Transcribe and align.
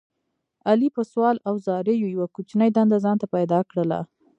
علي 0.69 0.87
په 0.95 1.01
سوال 1.11 1.37
او 1.47 1.55
زاریو 1.65 2.11
یوه 2.15 2.27
کوچنۍ 2.35 2.69
دنده 2.77 2.97
ځان 3.05 3.17
ته 3.21 3.27
پیدا 3.35 3.59
کړله. 3.69 3.99